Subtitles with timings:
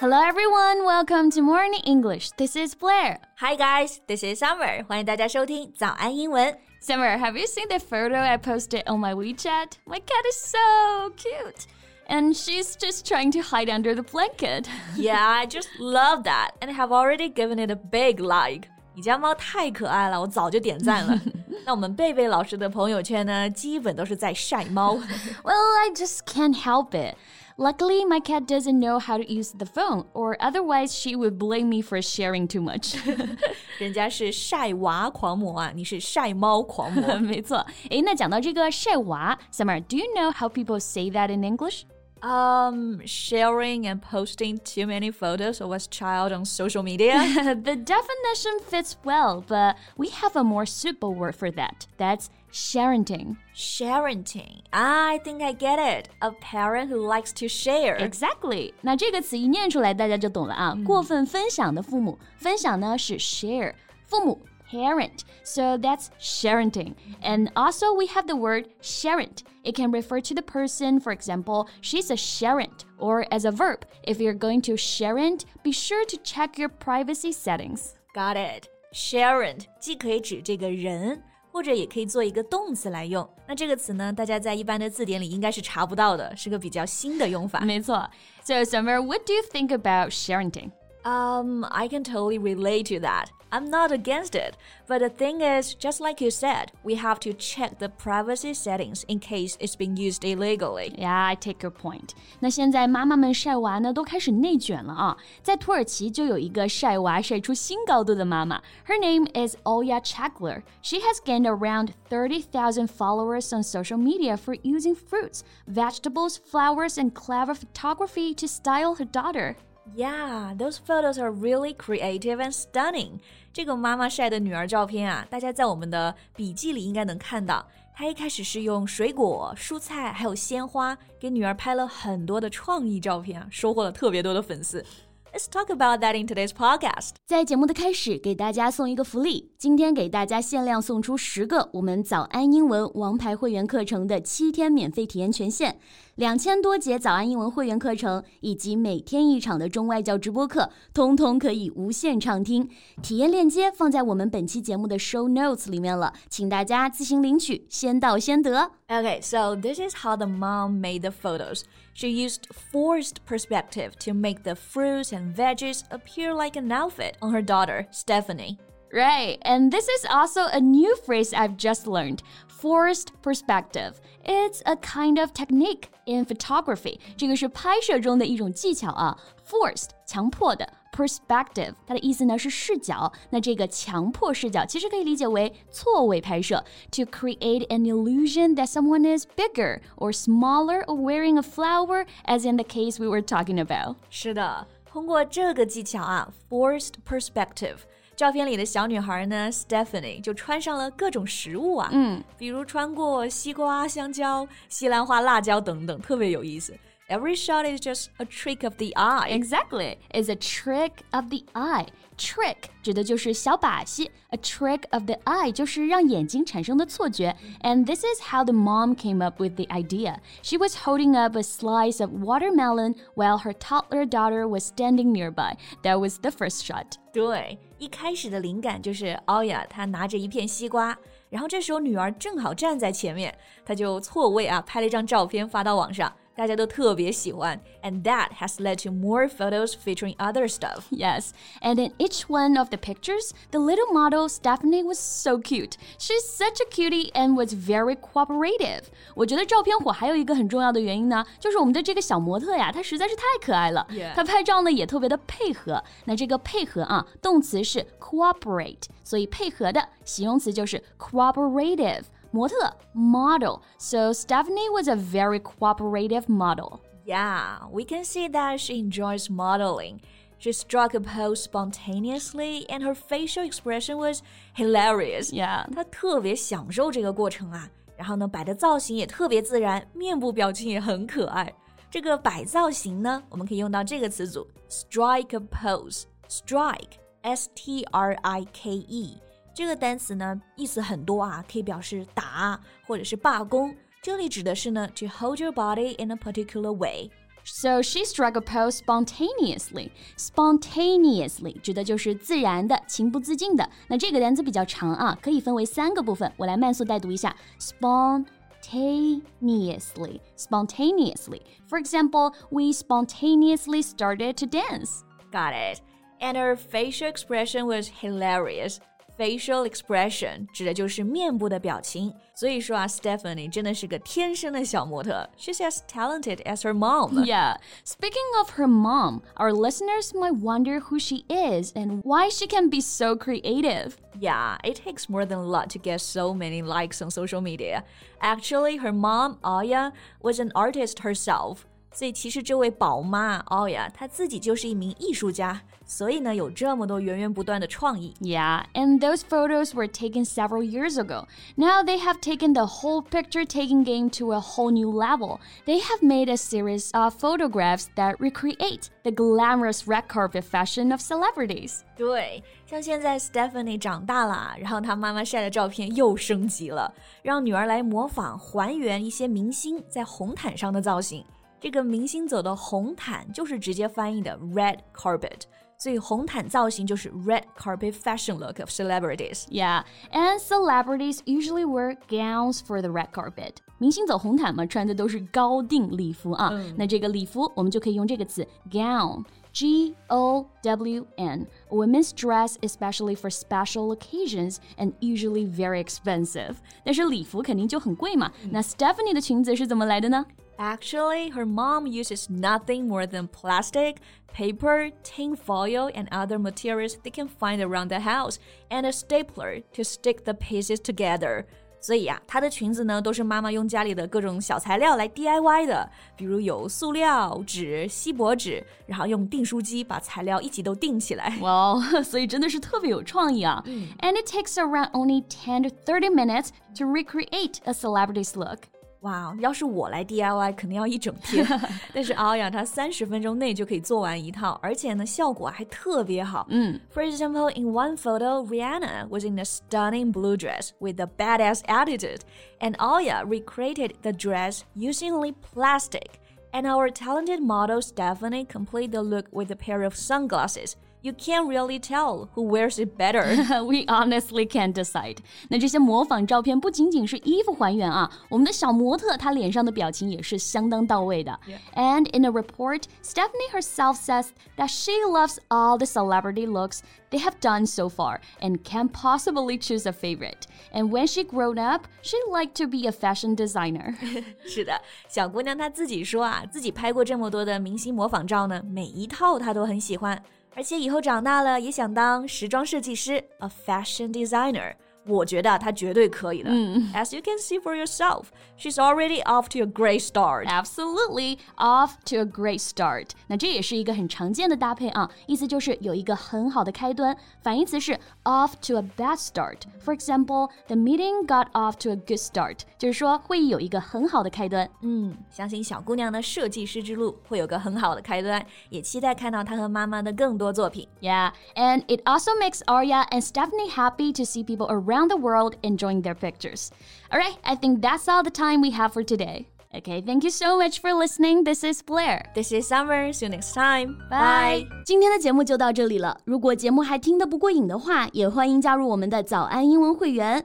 [0.00, 2.30] Hello everyone, welcome to Morning English.
[2.36, 3.18] This is Blair.
[3.38, 4.84] Hi guys, this is Summer.
[4.86, 6.58] 欢迎大家收听早安英文。
[6.82, 9.78] Summer, have you seen the photo I posted on my WeChat?
[9.86, 11.66] My cat is so cute.
[12.06, 14.68] And she's just trying to hide under the blanket.
[14.96, 18.68] yeah, I just love that and have already given it a big like.
[18.94, 21.18] 你家猫太可爱了，我早就点赞了。
[21.64, 24.96] 那我们贝贝老师的朋友圈呢，基本都是在晒猫。
[25.42, 27.16] well, I just can't help it.
[27.58, 31.68] Luckily, my cat doesn't know how to use the phone, or otherwise she would blame
[31.68, 32.96] me for sharing too much.
[33.78, 37.16] 人家是晒娃狂魔啊，你是晒猫狂魔。
[37.18, 37.64] 没错。
[37.90, 41.84] 诶，那讲到这个晒娃，Summer, do you know how people say that in English?
[42.22, 47.18] Um, sharing and posting too many photos of a child on social media.
[47.62, 51.86] the definition fits well, but we have a more suitable word for that.
[51.98, 53.36] That's sharenting.
[53.54, 54.62] Sharenting.
[54.72, 56.08] I think I get it.
[56.22, 57.98] A parent who likes to share.
[57.98, 58.72] Exactly.
[58.80, 60.72] 那这个词一念出来，大家就懂了啊。
[60.74, 63.74] 嗯、过分分享的父母，分享呢是 share，
[64.06, 65.24] 父母 parent.
[65.42, 66.94] So that's sharenting.
[67.22, 69.44] And also we have the word sharent.
[69.62, 72.84] It can refer to the person, for example, she's a sharent.
[72.98, 77.32] Or as a verb, if you're going to sharent, be sure to check your privacy
[77.32, 77.94] settings.
[78.14, 78.68] Got it.
[78.92, 83.28] Sharent 既可以指这个人，或者也可以做一个动词来用。
[83.46, 87.60] 那这个词呢，大家在一般的字典里应该是查不到的，是个比较新的用法。
[87.60, 88.08] 没错。
[88.42, 90.70] So Summer, what do you think about sharenting?
[91.04, 93.26] Um, I can totally relate to that.
[93.52, 94.56] I'm not against it.
[94.88, 99.04] But the thing is, just like you said, we have to check the privacy settings
[99.06, 100.94] in case it's being used illegally.
[100.96, 102.14] Yeah, I take your point.
[102.40, 105.16] 那现在妈妈们晒娃呢，都开始内卷了啊！
[105.42, 110.62] 在土耳其就有一个晒娃晒出新高度的妈妈，Her name is Olya Chakler.
[110.80, 117.12] She has gained around 30,000 followers on social media for using fruits, vegetables, flowers, and
[117.12, 119.56] clever photography to style her daughter.
[119.95, 123.19] Yeah, those photos are really creative and stunning.
[123.51, 127.67] 这个妈妈晒的女儿照片啊，大家在我们的笔记里应该能看到。
[127.93, 134.85] 她一开始是用水果、蔬菜还有鲜花给女儿拍了很多的创意照片啊，收获了特别多的粉丝。
[135.31, 137.11] Let's talk about that in today's podcast.
[137.27, 139.51] 在节目的开始，给大家送一个福利。
[139.59, 145.77] 今天给大家限量送出十个我们早安英文王牌会员课程的七天免费体验权限，
[146.18, 152.68] 两千多节早安英文会员课程以及每天一场的中外教直播课，通通可以无限畅听。
[153.02, 158.70] 体验链接放在我们本期节目的 show notes 里面了，请大家自行领取，先到先得。
[158.88, 161.62] Okay, so this is how the mom made the photos.
[161.94, 162.42] She used
[162.72, 167.86] forced perspective to make the fruits and veggies appear like an outfit on her daughter,
[167.90, 168.58] Stephanie.
[168.92, 172.22] Right, and this is also a new phrase I've just learned
[172.58, 173.94] forced perspective.
[174.24, 176.98] It's a kind of technique in photography.
[177.16, 180.66] 这个是拍摄中的一种技巧啊，forced 强迫的。
[180.94, 183.12] perspective，它的意思呢是视角。
[183.30, 192.56] 那这个强迫视角其实可以理解为错位拍摄，to create an illusion that someone is bigger or smaller or wearing a flower, as in
[192.56, 193.96] the case we were talking about。
[194.08, 197.78] 是的，通过这个技巧啊，forced perspective。
[198.19, 206.77] 照片里的小女孩呢，Stephanie 就穿上了各种食物啊，嗯，比如穿过西瓜、香蕉、西兰花、辣椒等等，特别有意思。
[207.08, 209.28] Every shot is just a trick of the eye.
[209.28, 211.88] Exactly, it's a trick of the eye.
[212.16, 217.36] Trick 指的就是小把戏，a trick of the eye 就是让眼睛产生的错觉。
[217.60, 220.16] And this is how the mom came up with the idea.
[220.42, 225.58] She was holding up a slice of watermelon while her toddler daughter was standing nearby.
[225.82, 226.96] That was the first shot.
[227.12, 230.96] 对，一开始的灵感就是奥雅她拿着一片西瓜，
[231.28, 236.10] 然后这时候女儿正好站在前面，她就错位啊拍了一张照片发到网上。
[236.38, 240.86] 大家都特别喜欢，and that has led to more photos featuring other stuff.
[240.90, 245.76] Yes, and in each one of the pictures, the little model Stephanie was so cute.
[245.96, 248.86] She's such a cutie and was very cooperative.
[249.14, 253.86] 我觉得照片火还有一个很重要的原因呢，就是我们的这个小模特呀，她实在是太可爱了。
[254.16, 255.80] 她拍照呢也特别的配合。
[256.06, 262.02] 那这个配合啊，动词是 cooperate，所以配合的形容词就是 cooperative。
[262.30, 263.60] 模特 model.
[263.78, 266.80] So Stephanie was a very cooperative model.
[267.06, 270.00] Yeah, we can see that she enjoys modeling.
[270.38, 274.22] She struck a pose spontaneously, and her facial expression was
[274.56, 275.32] hilarious.
[275.32, 277.70] Yeah，她特别享受这个过程啊。
[277.96, 281.54] 然后呢，摆的造型也特别自然，面部表情也很可爱。
[281.90, 286.04] 这个摆造型呢，我们可以用到这个词组 strike a pose.
[286.28, 289.18] Strike, S-T-R-I-K-E。
[289.58, 293.74] 这个单词呢，意思很多啊，可以表示打或者是罢工。
[294.02, 297.10] 这里指的是呢，to hold your body in a particular way。
[297.46, 299.90] So she struck a pose spontaneously.
[300.16, 303.68] Spontaneously 指的就是自然的、情不自禁的。
[303.86, 307.36] 那这个单词比较长啊，可以分为三个部分，我来慢速带读一下。
[307.60, 311.42] Spontaneously, spontaneously.
[311.68, 315.02] For example, we spontaneously started to dance.
[315.30, 315.82] Got it.
[316.20, 318.78] And her facial expression was hilarious
[319.18, 322.12] facial expression 指的就是面部的表情。
[322.34, 325.28] 所以说啊，Stephanie 真的是个天生的小模特。
[325.38, 327.24] She's as talented as her mom.
[327.24, 327.58] Yeah.
[327.84, 332.68] Speaking of her mom, our listeners might wonder who she is and why she can
[332.68, 333.92] be so creative.
[334.18, 337.84] Yeah, it takes more than a lot to get so many likes on social media.
[338.20, 341.66] Actually, her mom, Aya, was an artist herself.
[341.92, 348.12] 所以其实这位宝妈奥雅，她自己就是一名艺术家，所以呢有这么多源源不断的创意。
[348.20, 351.26] Yeah, and those photos were taken several years ago.
[351.54, 355.38] Now they have taken the whole picture taking game to a whole new level.
[355.66, 361.00] They have made a series of photographs that recreate the glamorous red carpet fashion of
[361.00, 361.82] celebrities.
[361.96, 366.92] 对，像现在 Stephanie 长大了，然后她妈妈晒的照片又升级了，
[367.22, 371.24] 让女儿来模仿还原一些明星在红毯上的造型。
[371.60, 375.42] 这个明星走的红毯就是直接翻译的 red carpet，
[375.78, 379.46] 所以红毯造型就是 red carpet fashion look of celebrities.
[379.48, 383.54] Yeah, and celebrities usually wear gowns for the red carpet.
[383.78, 386.50] 明星走红毯嘛，穿的都是高定礼服啊。
[386.52, 396.56] 嗯、那这个礼服我们就可以用这个词 gown。G O W N, a women's dress especially for special occasions and usually very expensive.
[396.84, 398.32] 但是礼服肯定就很贵嘛。
[398.50, 400.26] 那 Stephanie 的裙子是怎么来的呢
[400.58, 403.96] ？Actually, her mom uses nothing more than plastic,
[404.32, 408.38] paper, tin foil, and other materials they can find around the house,
[408.70, 411.44] and a stapler to stick the pieces together.
[411.80, 421.36] 所以呀、啊，她的裙子呢都是妈妈用家里的各种小材料来 DIY 的，比如有塑料、纸、锡箔纸，然后用订书机把材料一起都订起来。
[421.42, 423.88] 哇、wow, 所以真的是特别有创意啊、嗯、！
[423.98, 426.48] And it takes around only 10 to 30 minutes
[426.78, 428.60] to recreate a celebrity's look.
[429.00, 431.46] 哇，要是我来 DIY，肯定要一整天。
[431.92, 436.46] 但是阿雅她三十分钟内就可以做完一套，而且呢，效果还特别好。
[436.48, 442.20] 嗯，For example, in one photo, Rihanna was in a stunning blue dress with a badass attitude,
[442.60, 446.12] and Aya recreated the dress using only plastic.
[446.52, 451.46] And our talented model Stephanie completed the look with a pair of sunglasses you can't
[451.46, 453.36] really tell who wears it better.
[453.62, 455.18] we honestly can't decide.
[455.50, 461.38] 那这些模仿照片不仅仅是衣服还原啊，我们的小模特她脸上的表情也是相当到位的。
[461.46, 461.58] Yeah.
[461.74, 466.80] And in a report, Stephanie herself says that she loves all the celebrity looks
[467.10, 470.46] they have done so far and can't possibly choose a favorite.
[470.72, 473.94] And when she grown up, she liked to be a fashion designer.
[474.46, 480.22] 是的，小姑娘她自己说啊，自己拍过这么多的明星模仿照呢，每一套她都很喜欢。
[480.55, 484.73] 而且以后长大了也想当时装设计师，a fashion designer。
[485.06, 486.48] 我觉得她绝对可以的。
[486.50, 488.28] 嗯，As you can see for yourself,
[488.58, 490.46] she's already off to a great start.
[490.46, 493.10] Absolutely off to a great start.
[493.26, 497.14] 那这也是一个很常见的搭配啊，意思就是有一个很好的开端。
[497.42, 499.58] 反义词是 off to a bad start.
[499.84, 502.60] For example, the meeting got off to a good start.
[502.78, 504.66] 就是说会议有一个很好的开端。
[504.80, 510.88] 嗯，相信小姑娘的设计师之路会有个很好的开端，也期待看到她和妈妈的更多作品。
[511.02, 515.56] Yeah, and it also makes Arya and Stephanie happy to see people around around the world
[515.62, 516.70] enjoying their pictures.
[517.10, 519.46] All right, I think that's all the time we have for today.
[519.76, 521.42] Okay, thank you so much for listening.
[521.42, 522.30] This is Blair.
[522.34, 523.12] This is Summer.
[523.12, 523.96] See you next time.
[524.08, 524.66] Bye.
[524.84, 526.16] 今天的节目就到这里了。
[526.24, 530.44] 如果节目还听得不过瘾的话，也欢迎加入我们的早安英文会员。